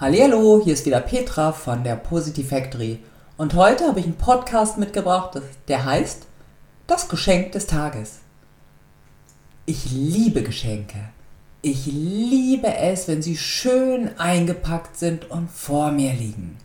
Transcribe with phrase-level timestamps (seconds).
[0.00, 3.00] Hallo, hier ist wieder Petra von der Positive Factory
[3.36, 5.38] und heute habe ich einen Podcast mitgebracht,
[5.68, 6.22] der heißt
[6.86, 8.20] Das Geschenk des Tages.
[9.66, 10.96] Ich liebe Geschenke.
[11.60, 16.56] Ich liebe es, wenn sie schön eingepackt sind und vor mir liegen.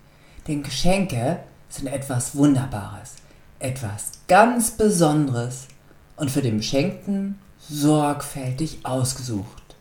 [0.48, 3.16] Denn Geschenke sind etwas Wunderbares,
[3.60, 5.68] etwas ganz Besonderes
[6.16, 9.76] und für den Beschenkten sorgfältig ausgesucht.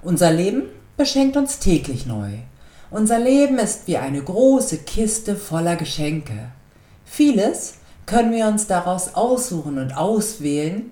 [0.00, 0.62] Unser Leben
[0.96, 2.38] beschenkt uns täglich neu.
[2.90, 6.50] Unser Leben ist wie eine große Kiste voller Geschenke.
[7.04, 7.74] Vieles
[8.06, 10.90] können wir uns daraus aussuchen und auswählen,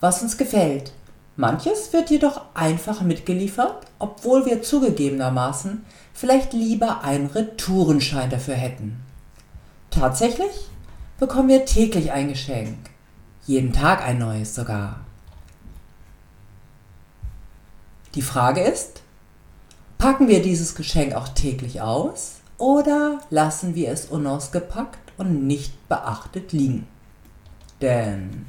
[0.00, 0.92] was uns gefällt.
[1.36, 9.00] Manches wird jedoch einfach mitgeliefert, obwohl wir zugegebenermaßen vielleicht lieber einen Retourenschein dafür hätten.
[9.90, 10.50] Tatsächlich
[11.18, 12.76] bekommen wir täglich ein Geschenk,
[13.46, 15.00] jeden Tag ein neues sogar.
[18.14, 19.02] Die Frage ist,
[20.00, 26.52] packen wir dieses Geschenk auch täglich aus oder lassen wir es unausgepackt und nicht beachtet
[26.52, 26.88] liegen?
[27.82, 28.46] Denn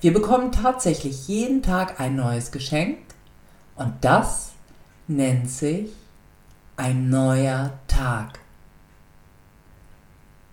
[0.00, 2.98] wir bekommen tatsächlich jeden Tag ein neues Geschenk
[3.74, 4.52] und das
[5.08, 5.90] nennt sich
[6.76, 8.38] ein neuer Tag.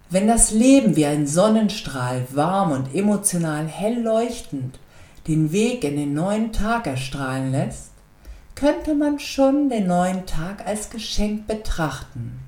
[0.10, 4.80] Wenn das Leben wie ein Sonnenstrahl warm und emotional hell leuchtend
[5.28, 7.93] den Weg in den neuen Tag erstrahlen lässt,
[8.56, 12.40] könnte man schon den neuen Tag als Geschenk betrachten.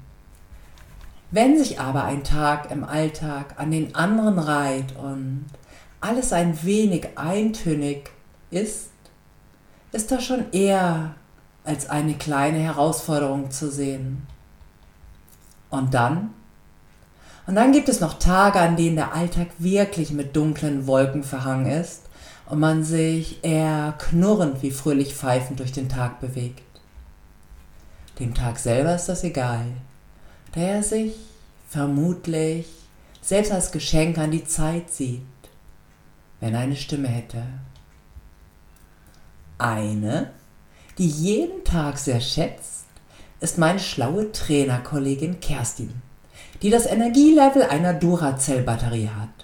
[1.31, 5.45] Wenn sich aber ein Tag im Alltag an den anderen reiht und
[5.99, 8.11] alles ein wenig eintönig
[8.51, 8.89] ist,
[9.91, 11.15] ist das schon eher
[11.63, 14.27] als eine kleine Herausforderung zu sehen.
[15.69, 16.33] Und dann?
[17.47, 21.65] Und dann gibt es noch Tage, an denen der Alltag wirklich mit dunklen Wolken verhangen
[21.65, 22.04] ist
[22.47, 26.61] und man sich eher knurrend wie fröhlich pfeifend durch den Tag bewegt.
[28.19, 29.65] Dem Tag selber ist das egal,
[30.53, 31.13] da er sich
[31.69, 32.67] vermutlich
[33.21, 35.21] selbst als Geschenk an die Zeit sieht,
[36.39, 37.43] wenn er eine Stimme hätte.
[39.57, 40.31] Eine,
[40.97, 42.85] die jeden Tag sehr schätzt,
[43.41, 46.01] ist meine schlaue Trainerkollegin Kerstin,
[46.61, 49.34] die das Energielevel einer Duracell-Batterie hat.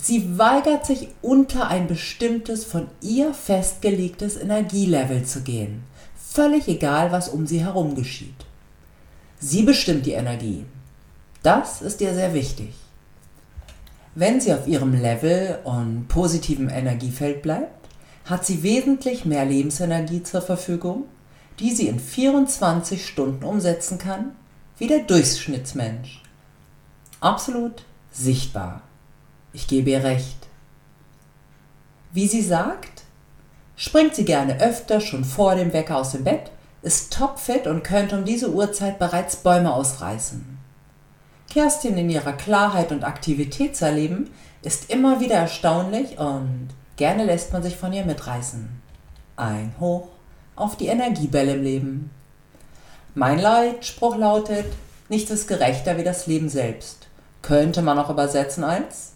[0.00, 5.82] Sie weigert sich unter ein bestimmtes von ihr festgelegtes Energielevel zu gehen,
[6.16, 8.46] völlig egal, was um sie herum geschieht.
[9.38, 10.64] Sie bestimmt die Energie.
[11.42, 12.72] Das ist ihr sehr wichtig.
[14.14, 17.88] Wenn sie auf ihrem Level und positivem Energiefeld bleibt,
[18.24, 21.04] hat sie wesentlich mehr Lebensenergie zur Verfügung,
[21.58, 24.32] die sie in 24 Stunden umsetzen kann,
[24.78, 26.22] wie der Durchschnittsmensch.
[27.20, 28.82] Absolut sichtbar.
[29.54, 30.48] Ich gebe ihr recht.
[32.12, 33.04] Wie sie sagt,
[33.76, 36.50] springt sie gerne öfter schon vor dem Wecker aus dem Bett,
[36.82, 40.58] ist topfit und könnte um diese Uhrzeit bereits Bäume ausreißen.
[41.48, 44.30] Kerstin in ihrer Klarheit und Aktivität zu erleben,
[44.62, 48.68] ist immer wieder erstaunlich und gerne lässt man sich von ihr mitreißen.
[49.36, 50.08] Ein Hoch
[50.56, 52.10] auf die Energiebälle im Leben.
[53.14, 54.66] Mein Leitspruch lautet,
[55.08, 57.06] nichts ist gerechter wie das Leben selbst.
[57.40, 59.13] Könnte man auch übersetzen als,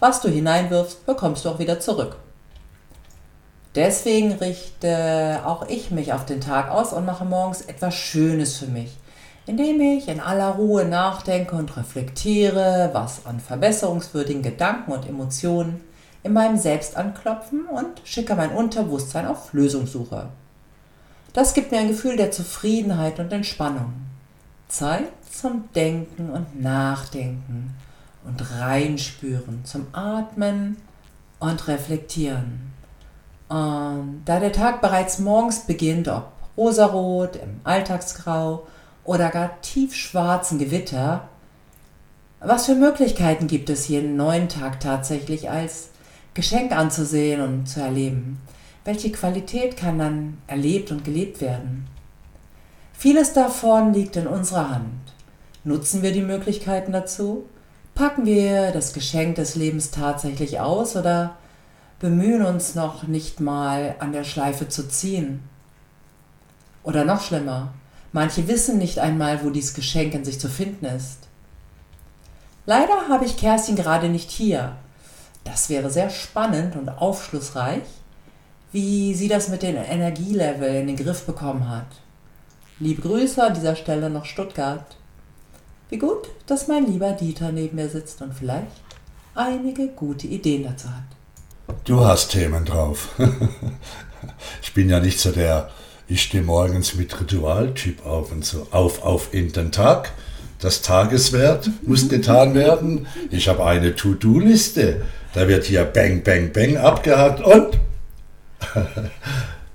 [0.00, 2.16] was du hineinwirfst, bekommst du auch wieder zurück.
[3.74, 8.66] Deswegen richte auch ich mich auf den Tag aus und mache morgens etwas Schönes für
[8.66, 8.96] mich,
[9.44, 15.82] indem ich in aller Ruhe nachdenke und reflektiere, was an verbesserungswürdigen Gedanken und Emotionen
[16.22, 20.30] in meinem Selbst anklopfen und schicke mein Unterbewusstsein auf Lösungssuche.
[21.34, 23.92] Das gibt mir ein Gefühl der Zufriedenheit und Entspannung.
[24.68, 27.74] Zeit zum Denken und Nachdenken
[28.26, 30.76] und Reinspüren, zum Atmen
[31.38, 32.72] und Reflektieren.
[33.48, 38.66] Und da der Tag bereits morgens beginnt, ob rosarot, im Alltagsgrau
[39.04, 41.28] oder gar tiefschwarzen Gewitter.
[42.40, 45.90] Was für Möglichkeiten gibt es, jeden neuen Tag tatsächlich als
[46.34, 48.40] Geschenk anzusehen und zu erleben?
[48.84, 51.86] Welche Qualität kann dann erlebt und gelebt werden?
[52.92, 55.14] Vieles davon liegt in unserer Hand.
[55.64, 57.44] Nutzen wir die Möglichkeiten dazu?
[57.96, 61.36] Packen wir das Geschenk des Lebens tatsächlich aus oder
[61.98, 65.42] bemühen uns noch nicht mal an der Schleife zu ziehen?
[66.84, 67.72] Oder noch schlimmer,
[68.16, 71.28] Manche wissen nicht einmal, wo dieses Geschenk in sich zu finden ist.
[72.64, 74.76] Leider habe ich Kerstin gerade nicht hier.
[75.44, 77.82] Das wäre sehr spannend und aufschlussreich,
[78.72, 81.88] wie sie das mit den Energielevel in den Griff bekommen hat.
[82.80, 84.96] Liebe Grüße an dieser Stelle nach Stuttgart.
[85.88, 88.66] Wie gut, dass mein lieber Dieter neben mir sitzt und vielleicht
[89.36, 91.76] einige gute Ideen dazu hat.
[91.84, 93.10] Du hast Themen drauf.
[94.62, 95.70] ich bin ja nicht so der
[96.08, 100.12] Ich stehe morgens mit Ritualtyp auf und so auf, auf in den Tag.
[100.58, 103.06] Das Tageswert muss getan werden.
[103.30, 105.02] Ich habe eine To-Do-Liste.
[105.34, 107.78] Da wird hier Bang, Bang, Bang abgehakt und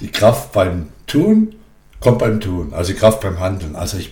[0.01, 1.55] die Kraft beim Tun
[2.01, 2.73] kommt beim Tun.
[2.73, 3.77] Also die Kraft beim Handeln.
[3.77, 4.11] Also ich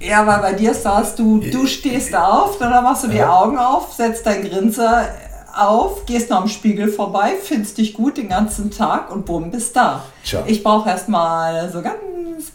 [0.00, 3.92] ja, weil bei dir sagst du, du stehst auf, dann machst du die Augen auf,
[3.92, 5.08] setzt dein Grinser
[5.54, 9.76] auf, gehst noch am Spiegel vorbei, findest dich gut den ganzen Tag und bumm, bist
[9.76, 10.04] da.
[10.24, 10.42] Tja.
[10.46, 11.96] Ich brauche erstmal so ganz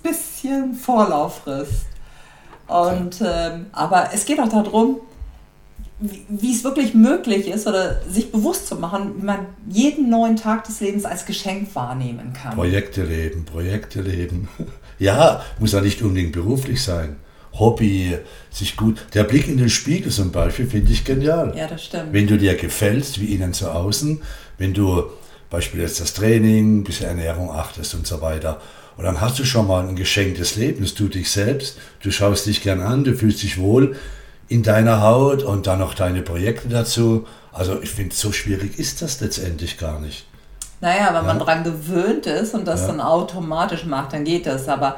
[0.02, 1.86] bisschen Vorlauffrist.
[2.68, 4.98] Und, ähm, aber es geht auch darum,
[6.00, 10.66] wie es wirklich möglich ist oder sich bewusst zu machen, wie man jeden neuen Tag
[10.66, 12.56] des Lebens als Geschenk wahrnehmen kann.
[12.56, 14.50] Projekte leben, Projekte leben.
[14.98, 17.18] Ja, muss ja nicht unbedingt beruflich sein.
[17.57, 18.18] Hobby,
[18.52, 19.06] sich gut.
[19.13, 21.54] Der Blick in den Spiegel zum Beispiel finde ich genial.
[21.56, 22.13] Ja, das stimmt.
[22.13, 24.22] Wenn du dir gefällst, wie innen zu außen,
[24.57, 25.04] wenn du
[25.50, 28.60] beispielsweise das Training, bisschen Ernährung achtest und so weiter.
[28.98, 32.46] Und dann hast du schon mal ein Geschenk des Lebens, du dich selbst, du schaust
[32.46, 33.96] dich gern an, du fühlst dich wohl
[34.48, 37.25] in deiner Haut und dann noch deine Projekte dazu.
[37.51, 40.25] Also ich finde, so schwierig ist das letztendlich gar nicht.
[40.81, 41.22] Naja, wenn ja.
[41.24, 42.88] man daran gewöhnt ist und das ja.
[42.88, 44.68] dann automatisch macht, dann geht das.
[44.68, 44.98] Aber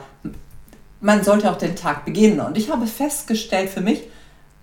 [0.99, 2.39] man sollte auch den Tag beginnen.
[2.39, 4.03] Und ich habe festgestellt für mich,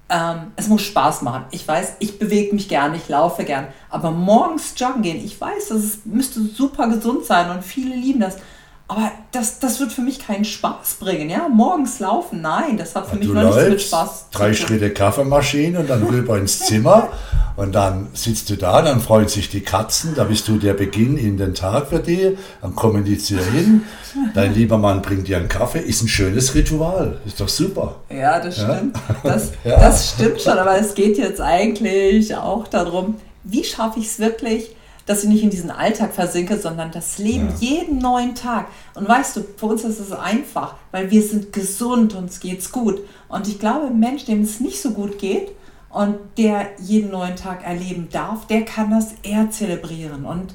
[0.09, 1.45] ähm, es muss Spaß machen.
[1.51, 3.69] Ich weiß, ich bewege mich gern, ich laufe gern.
[3.89, 8.37] Aber morgens joggen gehen, ich weiß, das müsste super gesund sein und viele lieben das.
[8.87, 11.49] Aber das, das wird für mich keinen Spaß bringen, ja?
[11.49, 15.81] Morgens laufen, nein, das hat für ja, mich noch nichts mit Spaß Drei Schritte Kaffeemaschine
[15.81, 17.09] und dann rüber ins Zimmer
[17.57, 21.17] und dann sitzt du da, dann freuen sich die Katzen, da bist du der Beginn
[21.17, 23.83] in den Tag für die, dann kommen die zu dir hin,
[24.35, 27.97] dein lieber Mann bringt dir einen Kaffee, ist ein schönes Ritual, ist doch super.
[28.11, 29.17] Ja, das stimmt, ja?
[29.23, 29.81] Das, ja.
[29.81, 34.75] das stimmt schon, aber es geht jetzt eigentlich auch darum, wie schaffe ich es wirklich,
[35.07, 37.69] dass ich nicht in diesen Alltag versinke, sondern das Leben ja.
[37.73, 38.69] jeden neuen Tag.
[38.95, 43.01] Und weißt du, für uns ist es einfach, weil wir sind gesund, uns geht's gut.
[43.29, 45.53] Und ich glaube, ein Mensch, dem es nicht so gut geht
[45.91, 50.25] und der jeden neuen Tag erleben darf, der kann das eher zelebrieren.
[50.25, 50.55] Und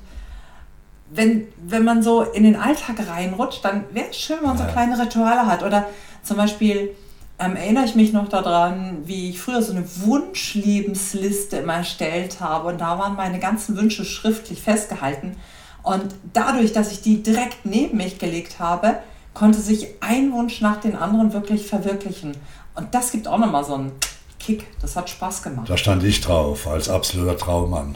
[1.11, 4.63] wenn, wenn man so in den Alltag reinrutscht, dann wäre es schön, wenn man so
[4.65, 5.63] kleine Rituale hat.
[5.63, 5.87] Oder
[6.23, 6.95] zum Beispiel
[7.39, 12.67] ähm, erinnere ich mich noch daran, wie ich früher so eine Wunschlebensliste immer erstellt habe
[12.67, 15.37] und da waren meine ganzen Wünsche schriftlich festgehalten.
[15.81, 18.99] Und dadurch, dass ich die direkt neben mich gelegt habe,
[19.33, 22.35] konnte sich ein Wunsch nach dem anderen wirklich verwirklichen.
[22.75, 23.93] Und das gibt auch nochmal so einen
[24.39, 24.65] Kick.
[24.81, 25.69] Das hat Spaß gemacht.
[25.69, 27.95] Da stand ich drauf, als absoluter Traummann.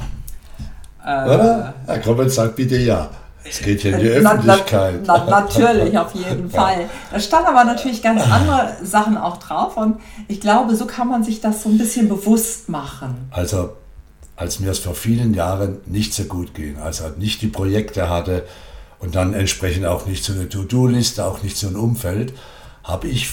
[1.06, 1.74] Äh, Oder?
[1.86, 3.10] Herr Koppitz sagt bitte ja.
[3.46, 5.02] Es geht hier in die Öffentlichkeit.
[5.06, 6.90] Na, na, natürlich, auf jeden Fall.
[7.12, 9.98] Da stand aber natürlich ganz andere Sachen auch drauf und
[10.28, 13.28] ich glaube, so kann man sich das so ein bisschen bewusst machen.
[13.32, 13.74] Also,
[14.36, 18.10] als mir es vor vielen Jahren nicht so gut ging, als er nicht die Projekte
[18.10, 18.46] hatte
[19.00, 22.34] und dann entsprechend auch nicht so eine To-Do-Liste, auch nicht so ein Umfeld,
[22.84, 23.30] habe ich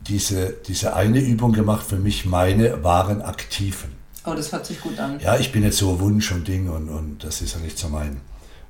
[0.00, 3.98] diese, diese eine Übung gemacht für mich, meine wahren Aktiven.
[4.24, 5.20] Oh, das hört sich gut an.
[5.20, 7.88] Ja, ich bin jetzt so Wunsch und Ding und, und das ist ja nicht so
[7.88, 8.20] mein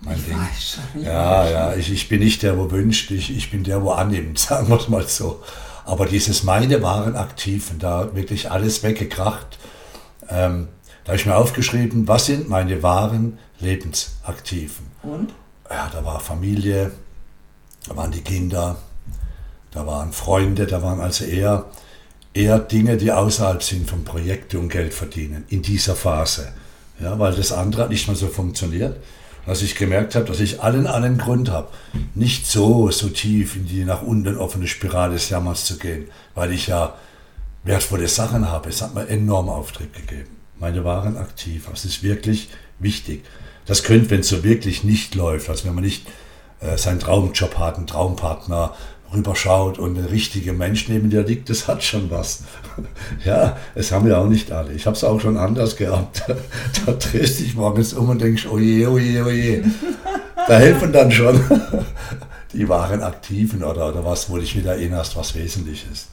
[0.00, 0.36] mein ich Ding.
[0.60, 3.90] Schon, ja, ja, ich, ich bin nicht der, wo wünscht, ich, ich bin der, wo
[3.90, 5.42] annimmt, sagen wir es mal so.
[5.84, 9.58] Aber dieses meine waren Aktiven, da wirklich alles weggekracht.
[10.28, 10.68] Ähm,
[11.04, 14.86] da habe ich mir aufgeschrieben, was sind meine wahren Lebensaktiven.
[15.02, 15.32] Und?
[15.70, 16.92] Ja, da war Familie,
[17.88, 18.76] da waren die Kinder,
[19.70, 21.64] da waren Freunde, da waren also eher,
[22.34, 26.52] eher Dinge, die außerhalb sind von Projekte und Geld verdienen, in dieser Phase.
[27.00, 28.96] Ja, weil das andere hat nicht mehr so funktioniert
[29.48, 31.68] dass ich gemerkt habe, dass ich allen einen Grund habe,
[32.14, 36.52] nicht so, so tief in die nach unten offene Spirale des Jammers zu gehen, weil
[36.52, 36.94] ich ja
[37.64, 38.68] wertvolle Sachen habe.
[38.68, 40.36] Es hat mir enorm Auftrieb gegeben.
[40.58, 41.66] Meine waren aktiv.
[41.70, 43.24] Das ist wirklich wichtig.
[43.66, 46.06] Das könnte, wenn es so wirklich nicht läuft, also wenn man nicht
[46.60, 48.74] äh, seinen Traumjob hat, einen Traumpartner,
[49.12, 52.42] rüberschaut und der richtige Mensch neben dir liegt, das hat schon was.
[53.24, 54.72] ja, es haben wir auch nicht alle.
[54.72, 56.24] Ich habe es auch schon anders gehabt.
[56.86, 59.64] da drehst du dich morgens um und denkst, oje, oje, oje.
[60.46, 61.40] Da helfen dann schon
[62.52, 66.08] die wahren Aktiven oder, oder was, wo dich wieder erinnerst, was wesentlich ist.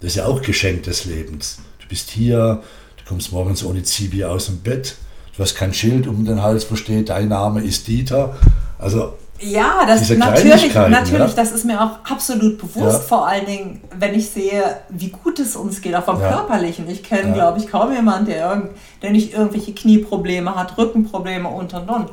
[0.00, 1.58] Das ist ja auch Geschenk des Lebens.
[1.80, 2.62] Du bist hier,
[2.96, 4.96] du kommst morgens ohne Zivi aus dem Bett,
[5.36, 8.36] du hast kein Schild um den Hals, wo steht, dein Name ist Dieter.
[8.78, 11.26] Also ja, das natürlich, natürlich, ja?
[11.28, 12.98] das ist mir auch absolut bewusst, ja.
[13.00, 16.30] vor allen Dingen, wenn ich sehe, wie gut es uns geht, auch vom ja.
[16.30, 16.88] Körperlichen.
[16.88, 18.68] Ich kenne, glaube ich, kaum jemanden, der,
[19.02, 22.10] der nicht irgendwelche Knieprobleme hat, Rückenprobleme und und und.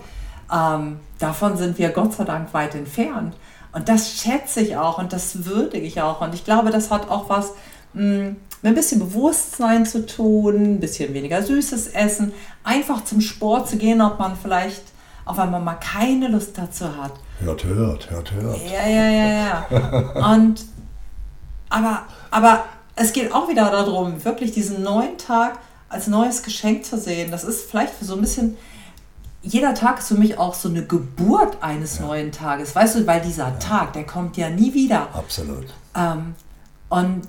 [0.54, 3.36] Ähm, davon sind wir Gott sei Dank weit entfernt.
[3.74, 6.22] Und das schätze ich auch und das würdige ich auch.
[6.22, 7.52] Und ich glaube, das hat auch was
[7.94, 13.22] mh, hm, mit ein bisschen Bewusstsein zu tun, ein bisschen weniger süßes Essen, einfach zum
[13.22, 14.84] Sport zu gehen, ob man vielleicht
[15.28, 17.14] auf einmal mal keine Lust dazu hat.
[17.40, 18.58] Hört, hört, hört, hört.
[18.66, 20.34] Ja, ja, ja, ja.
[20.34, 20.66] Und
[21.70, 22.66] aber, aber
[22.96, 27.32] es geht auch wieder darum, wirklich diesen neuen Tag als neues Geschenk zu sehen.
[27.32, 28.58] Das ist vielleicht so ein bisschen.
[29.44, 32.06] Jeder Tag ist für mich auch so eine Geburt eines ja.
[32.06, 32.76] neuen Tages.
[32.76, 33.52] Weißt du, weil dieser ja.
[33.52, 35.08] Tag, der kommt ja nie wieder.
[35.14, 35.68] Absolut.
[35.96, 36.36] Ähm,
[36.90, 37.28] und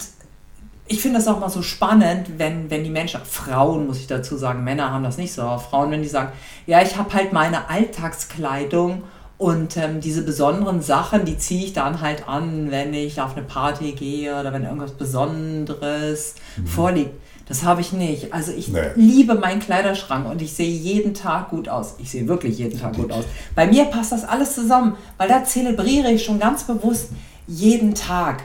[0.89, 4.37] ich finde das auch mal so spannend, wenn, wenn die Menschen, Frauen muss ich dazu
[4.37, 6.33] sagen, Männer haben das nicht so, aber Frauen, wenn die sagen,
[6.67, 9.03] ja, ich habe halt meine Alltagskleidung
[9.37, 13.47] und ähm, diese besonderen Sachen, die ziehe ich dann halt an, wenn ich auf eine
[13.47, 16.67] Party gehe oder wenn irgendwas Besonderes mhm.
[16.67, 17.13] vorliegt.
[17.49, 18.35] Das habe ich nicht.
[18.35, 18.81] Also ich nee.
[18.97, 21.95] liebe meinen Kleiderschrank und ich sehe jeden Tag gut aus.
[21.99, 23.25] Ich sehe wirklich jeden Tag gut aus.
[23.55, 27.11] Bei mir passt das alles zusammen, weil da zelebriere ich schon ganz bewusst
[27.47, 28.43] jeden Tag.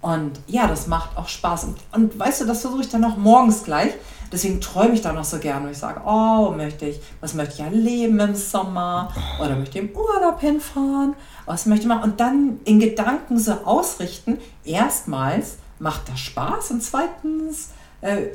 [0.00, 1.64] Und ja, das macht auch Spaß.
[1.64, 3.92] Und, und weißt du, das versuche ich dann auch morgens gleich.
[4.32, 5.66] Deswegen träume ich da noch so gerne.
[5.66, 9.12] Und ich sage, oh, möchte ich, was möchte ich erleben im Sommer?
[9.40, 11.14] Oder möchte ich im Urlaub hinfahren?
[11.46, 12.04] Was möchte ich machen?
[12.04, 14.38] Und dann in Gedanken so ausrichten.
[14.64, 17.70] Erstmals macht das Spaß und zweitens
[18.02, 18.28] äh,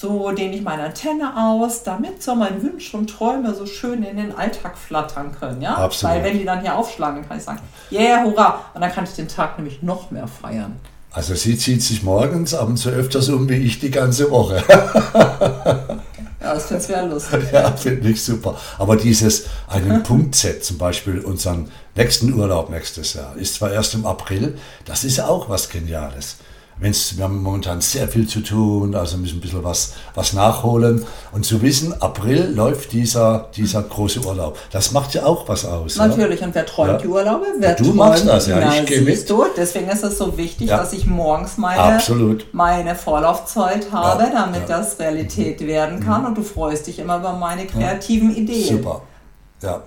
[0.00, 4.16] so dehne ich meine Antenne aus, damit so meine Wünsche und Träume so schön in
[4.16, 5.60] den Alltag flattern können.
[5.60, 5.76] Ja?
[5.76, 6.16] Absolut.
[6.16, 8.60] Weil wenn die dann hier aufschlagen, dann kann ich sagen, yeah, hurra.
[8.74, 10.80] Und dann kann ich den Tag nämlich noch mehr feiern.
[11.12, 14.62] Also sie zieht sich morgens abends so öfters um wie ich die ganze Woche.
[16.40, 17.40] ja, das finde ich ja lustig.
[17.52, 18.56] Ja, finde ich super.
[18.78, 23.94] Aber dieses einen Punkt setzen, zum Beispiel unseren nächsten Urlaub nächstes Jahr, ist zwar erst
[23.94, 26.36] im April, das ist auch was Geniales
[26.80, 31.04] wenn's, wir haben momentan sehr viel zu tun, also müssen ein bisschen was, was nachholen.
[31.32, 34.58] Und zu wissen, April läuft dieser, dieser große Urlaub.
[34.72, 35.96] Das macht ja auch was aus.
[35.96, 36.46] Natürlich, ja?
[36.46, 36.98] und wer träumt ja.
[36.98, 37.46] die Urlaube?
[37.58, 39.28] Wer du träumt, machst das, ja, na, ich gehe mit.
[39.28, 40.78] Du, deswegen ist es so wichtig, ja.
[40.78, 42.02] dass ich morgens meine,
[42.52, 46.22] meine Vorlaufzeit habe, damit das Realität werden kann.
[46.22, 46.28] Mhm.
[46.28, 48.78] Und du freust dich immer über meine kreativen Ideen.
[48.78, 49.02] Super.
[49.62, 49.82] Ja,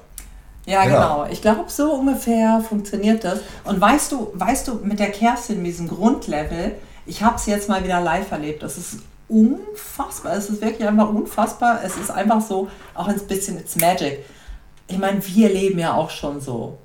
[0.65, 1.25] ja, genau.
[1.29, 3.39] Ich glaube, so ungefähr funktioniert das.
[3.65, 7.67] Und weißt du, weißt du, mit der Kerstin, mit diesem Grundlevel, ich habe es jetzt
[7.67, 8.63] mal wieder live erlebt.
[8.63, 10.33] Das ist unfassbar.
[10.33, 11.79] Es ist wirklich einfach unfassbar.
[11.83, 14.25] Es ist einfach so, auch ein bisschen, it's magic.
[14.87, 16.77] Ich meine, wir leben ja auch schon so.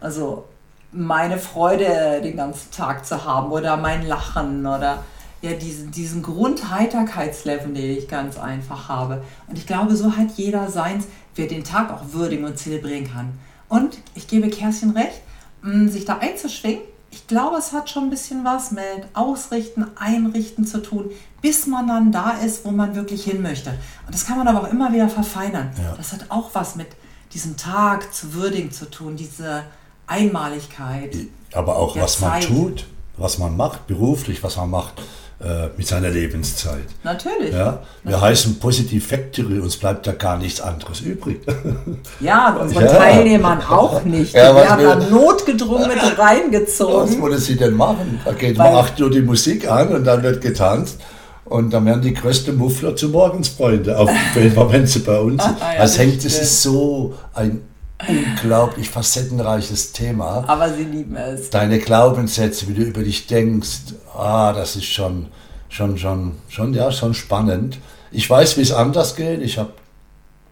[0.00, 0.44] Also
[0.92, 5.04] meine Freude den ganzen Tag zu haben oder mein Lachen oder
[5.42, 9.22] ja, diesen, diesen Grundheiterkeitslevel, den ich ganz einfach habe.
[9.46, 13.38] Und ich glaube, so hat jeder seins wer den Tag auch würdigen und zelebrieren kann.
[13.68, 15.20] Und ich gebe Kerstin recht,
[15.62, 20.66] mm, sich da einzuschwingen, ich glaube, es hat schon ein bisschen was mit Ausrichten, Einrichten
[20.66, 23.70] zu tun, bis man dann da ist, wo man wirklich hin möchte.
[24.04, 25.70] Und das kann man aber auch immer wieder verfeinern.
[25.82, 25.94] Ja.
[25.96, 26.88] Das hat auch was mit
[27.32, 29.64] diesem Tag zu würdigen zu tun, diese
[30.06, 31.16] Einmaligkeit.
[31.54, 32.50] Aber auch was Zeit.
[32.50, 35.00] man tut, was man macht, beruflich, was man macht
[35.38, 36.86] äh, mit seiner Lebenszeit.
[37.04, 37.52] Natürlich.
[37.52, 37.82] Ja?
[38.02, 38.20] Wir Natürlich.
[38.22, 41.40] heißen Positive Factory, uns bleibt da gar nichts anderes übrig.
[42.20, 42.94] Ja, und unseren ja.
[42.94, 44.32] Teilnehmern auch nicht.
[44.32, 47.10] Die ja, werden dann notgedrungen mit reingezogen.
[47.10, 48.18] Was wollen sie denn machen?
[48.24, 50.98] Da geht um 8 Uhr die Musik an und dann wird getanzt.
[51.44, 55.56] Und dann werden die größten Muffler zu Morgensfreunde, auf wenn sie bei uns sind.
[55.60, 57.60] ja, also hängt, es ist so ein
[58.06, 60.44] unglaublich facettenreiches Thema.
[60.46, 61.50] Aber sie lieben es.
[61.50, 65.28] Deine Glaubenssätze, wie du über dich denkst, ah, das ist schon,
[65.68, 67.78] schon, schon, schon, ja, schon spannend.
[68.10, 69.40] Ich weiß, wie es anders geht.
[69.40, 69.72] Ich habe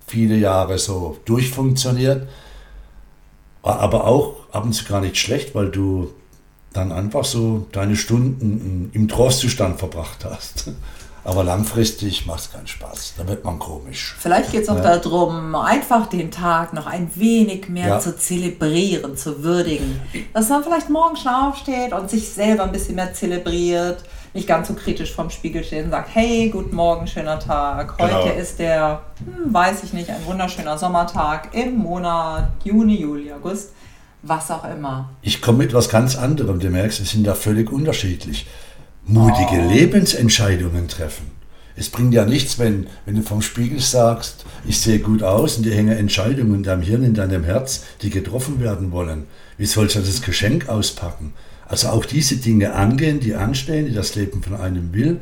[0.06, 2.28] viele Jahre so durchfunktioniert,
[3.62, 6.12] war aber auch ab und zu gar nicht schlecht, weil du
[6.72, 10.72] dann einfach so deine Stunden im Trostzustand verbracht hast.
[11.24, 13.14] Aber langfristig macht es keinen Spaß.
[13.16, 14.14] Da wird man komisch.
[14.18, 14.98] Vielleicht geht es auch ja.
[14.98, 18.00] darum, einfach den Tag noch ein wenig mehr ja.
[18.00, 20.00] zu zelebrieren, zu würdigen.
[20.34, 24.04] Dass man vielleicht morgen schon aufsteht und sich selber ein bisschen mehr zelebriert.
[24.34, 27.94] Nicht ganz so kritisch vorm Spiegel steht und sagt, hey, guten Morgen, schöner Tag.
[27.98, 28.34] Heute genau.
[28.34, 33.70] ist der, hm, weiß ich nicht, ein wunderschöner Sommertag im Monat Juni, Juli, August
[34.26, 35.10] was auch immer.
[35.22, 36.58] Ich komme mit was ganz anderem.
[36.58, 38.46] Du merkst, wir sind da völlig unterschiedlich
[39.06, 39.60] mutige.
[39.60, 41.34] Lebensentscheidungen treffen.
[41.76, 45.64] Es bringt ja nichts, wenn, wenn du vom Spiegel sagst, ich sehe gut aus und
[45.64, 49.24] dir hängen Entscheidungen in deinem Hirn, in deinem Herz, die getroffen werden wollen.
[49.58, 51.34] Wie sollst du das Geschenk auspacken?
[51.66, 55.20] Also auch diese Dinge angehen, die anstehen, die das Leben von einem will.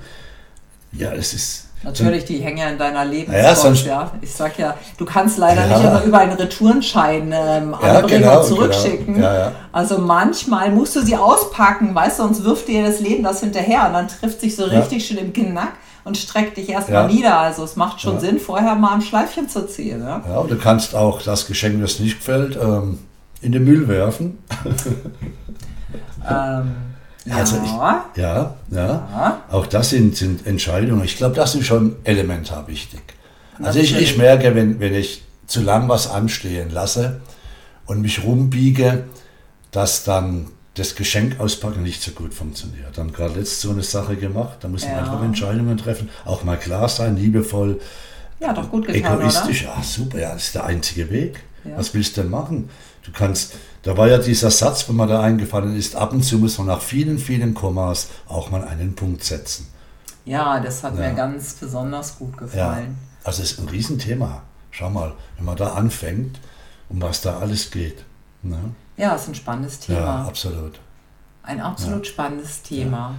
[0.92, 4.76] Ja, es ist Natürlich, die hängen ja in deiner Lebenspost, ja, ja, Ich sag ja,
[4.98, 5.76] du kannst leider ja.
[5.76, 9.14] nicht immer über einen Retourenschein ähm, anbringen genau, und zurückschicken.
[9.14, 9.52] Genau.
[9.72, 13.86] Also manchmal musst du sie auspacken, weißt du, sonst wirft dir das Leben das hinterher
[13.86, 15.72] und dann trifft sich so richtig schön im Knack
[16.04, 17.14] und streckt dich erstmal ja.
[17.14, 17.38] nieder.
[17.38, 20.02] Also es macht schon Sinn, vorher mal ein Schleifchen zu ziehen.
[20.02, 20.22] Ja?
[20.28, 22.98] ja, und du kannst auch das Geschenk, das nicht gefällt, ähm,
[23.40, 24.38] in den Müll werfen.
[26.30, 26.91] ähm.
[27.24, 27.36] Ja.
[27.36, 31.04] Also ich, ja, ja, ja, Auch das sind, sind Entscheidungen.
[31.04, 33.00] Ich glaube, das ist schon elementar wichtig.
[33.62, 37.20] Also ich, ich merke, wenn, wenn ich zu lang was anstehen lasse
[37.86, 39.04] und mich rumbiege,
[39.70, 42.96] dass dann das Geschenk auspacken nicht so gut funktioniert.
[42.96, 44.98] Dann gerade letzte so eine Sache gemacht, da muss man Ja.
[45.00, 47.78] einfach Entscheidungen treffen, auch mal klar sein, liebevoll,
[48.40, 49.66] Ja, doch gut getan, egoistisch.
[49.68, 51.40] Ah, super, ja, das ist der einzige Weg.
[51.64, 51.76] Ja.
[51.76, 52.70] Was willst du denn machen?
[53.04, 56.38] Du kannst, da war ja dieser Satz, wenn man da eingefallen ist, ab und zu
[56.38, 59.66] muss man nach vielen, vielen Kommas auch mal einen Punkt setzen.
[60.24, 61.08] Ja, das hat Ja.
[61.08, 62.96] mir ganz besonders gut Ja, gefallen.
[63.24, 64.42] also es ist ein Riesenthema.
[64.70, 66.38] Schau mal, wenn man da anfängt,
[66.88, 68.04] um was da alles geht.
[68.42, 68.58] Ne?
[68.96, 70.26] Ja, ist ein spannendes Ja, Thema.
[70.28, 70.78] absolut.
[71.42, 73.14] Ein absolut spannendes Thema.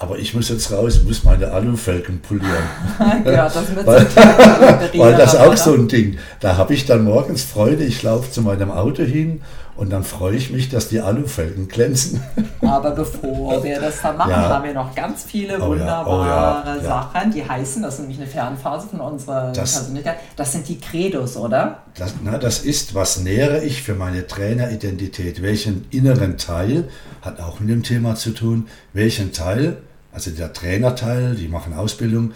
[0.00, 2.62] Aber ich muss jetzt raus, muss meine Alufelgen polieren.
[3.24, 4.06] Ja, das mit Weil-
[4.96, 6.18] Weil das auch so ein Ding.
[6.40, 9.42] Da habe ich dann morgens Freude, ich laufe zu meinem Auto hin
[9.76, 12.22] und dann freue ich mich, dass die Alufelgen glänzen.
[12.62, 14.48] Aber bevor wir das dann machen, Ja.
[14.48, 16.82] haben wir noch ganz viele Oh ja, wunderbare oh ja, ja.
[16.82, 20.16] Sachen, die heißen, das ist nämlich eine Fernphase von unserer Das- Persönlichkeit.
[20.36, 21.78] Das sind die Credos, oder?
[21.96, 25.42] Das, na, das ist, was nähere ich für meine Traineridentität?
[25.42, 26.88] Welchen inneren Teil,
[27.22, 29.78] hat auch mit dem Thema zu tun, welchen Teil,
[30.18, 32.32] also der Trainerteil, die machen Ausbildung,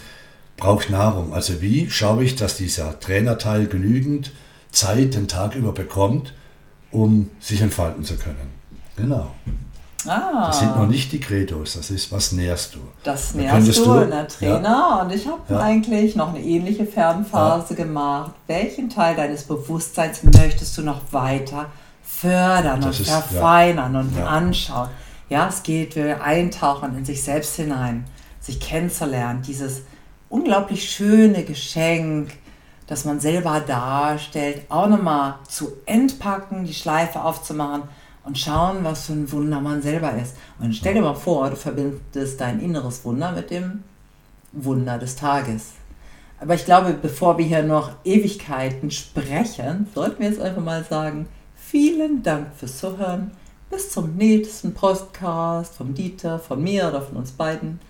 [0.57, 1.35] braucht Nahrung.
[1.35, 4.31] Also wie schaue ich, dass dieser Trainerteil genügend
[4.71, 6.33] Zeit den Tag über bekommt,
[6.93, 8.51] um sich entfalten zu können?
[8.97, 9.33] Genau.
[10.07, 12.79] Ah, Das sind noch nicht die Credos, das ist, was nährst du?
[13.05, 15.01] das Da nährst du, du- der Trainer.
[15.05, 15.59] Und ich habe Ja.
[15.61, 18.33] eigentlich noch eine ähnliche Fernphase gemacht.
[18.47, 21.67] Welchen Teil deines Bewusstseins möchtest du noch weiter
[22.05, 23.21] fördern Das und ist- ja.
[23.21, 24.27] verfeinern und Ja.
[24.27, 24.89] anschauen?
[25.29, 28.05] Ja, es geht, wir eintauchen in sich selbst hinein,
[28.41, 29.83] sich kennenzulernen, dieses
[30.29, 32.33] unglaublich schöne Geschenk,
[32.87, 37.85] das man selber darstellt, auch nochmal zu entpacken, die Schleife aufzumachen
[38.25, 40.37] und schauen, was für ein Wunder man selber ist.
[40.59, 43.85] Und stell dir mal vor, du verbindest dein inneres Wunder mit dem
[44.53, 45.73] Wunder des Tages.
[46.41, 51.29] Aber ich glaube, bevor wir hier noch Ewigkeiten sprechen, sollten wir jetzt einfach mal sagen,
[51.55, 53.31] vielen Dank fürs Zuhören.
[53.73, 57.81] Bis zum nächsten Podcast vom Dieter, von mir oder von uns beiden.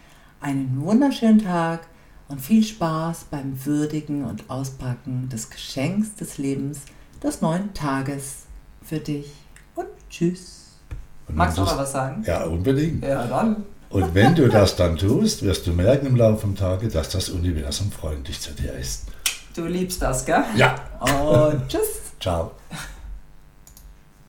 [0.41, 1.81] Einen wunderschönen Tag
[2.29, 6.83] und viel Spaß beim Würdigen und Auspacken des Geschenks des Lebens,
[7.21, 8.45] des neuen Tages
[8.81, 9.33] für dich.
[9.75, 10.77] Und tschüss.
[11.27, 12.23] Und Magst du du's- was sagen?
[12.29, 13.03] Ja, unbedingt.
[13.05, 13.65] Ja, dann.
[13.91, 17.29] Und wenn du das dann tust, wirst du merken im Laufe des Tages, dass das
[17.29, 19.07] Universum freundlich zu dir ist.
[19.57, 20.45] Du liebst das, gell?
[20.57, 20.77] Ja.
[21.01, 22.01] Und tschüss.
[22.21, 22.53] Ciao.